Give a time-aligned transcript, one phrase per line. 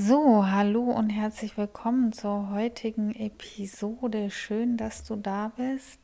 [0.00, 4.30] So, hallo und herzlich willkommen zur heutigen Episode.
[4.30, 5.98] Schön, dass du da bist.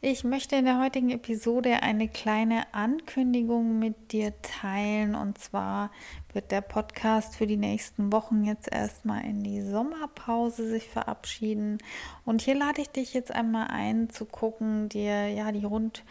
[0.00, 5.14] Ich möchte in der heutigen Episode eine kleine Ankündigung mit dir teilen.
[5.14, 5.92] Und zwar
[6.32, 11.78] wird der Podcast für die nächsten Wochen jetzt erstmal in die Sommerpause sich verabschieden.
[12.24, 16.02] Und hier lade ich dich jetzt einmal ein, zu gucken, dir ja die rund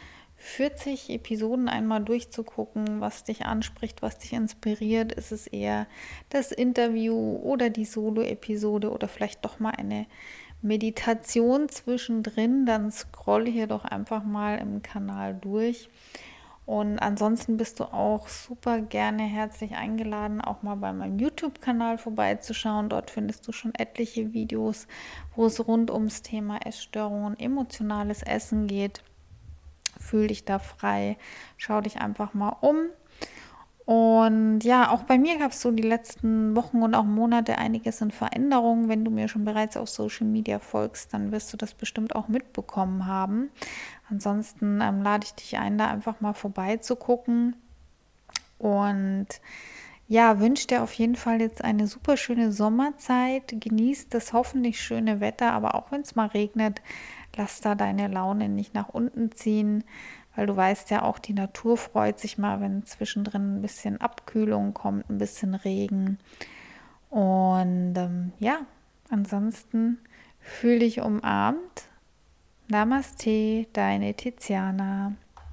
[0.41, 5.11] 40 Episoden einmal durchzugucken, was dich anspricht, was dich inspiriert.
[5.11, 5.85] Ist es eher
[6.29, 10.07] das Interview oder die Solo-Episode oder vielleicht doch mal eine
[10.63, 12.65] Meditation zwischendrin?
[12.65, 15.89] Dann scroll hier doch einfach mal im Kanal durch.
[16.65, 22.89] Und ansonsten bist du auch super gerne herzlich eingeladen, auch mal bei meinem YouTube-Kanal vorbeizuschauen.
[22.89, 24.87] Dort findest du schon etliche Videos,
[25.35, 29.03] wo es rund ums Thema Essstörungen, emotionales Essen geht
[30.01, 31.17] fühl dich da frei,
[31.57, 32.87] schau dich einfach mal um.
[33.85, 37.99] Und ja, auch bei mir gab es so die letzten Wochen und auch Monate einiges
[37.99, 38.87] in Veränderungen.
[38.87, 42.27] Wenn du mir schon bereits auf Social Media folgst, dann wirst du das bestimmt auch
[42.27, 43.49] mitbekommen haben.
[44.09, 47.55] Ansonsten ähm, lade ich dich ein, da einfach mal vorbeizugucken.
[48.59, 49.27] Und
[50.11, 53.55] ja, wünsche dir auf jeden Fall jetzt eine super schöne Sommerzeit.
[53.57, 56.81] Genießt das hoffentlich schöne Wetter, aber auch wenn es mal regnet,
[57.37, 59.85] lass da deine Laune nicht nach unten ziehen,
[60.35, 64.73] weil du weißt ja auch, die Natur freut sich mal, wenn zwischendrin ein bisschen Abkühlung
[64.73, 66.17] kommt, ein bisschen Regen.
[67.09, 68.65] Und ähm, ja,
[69.09, 69.97] ansonsten
[70.41, 71.87] fühl dich umarmt.
[72.67, 75.13] Namaste, deine Tiziana.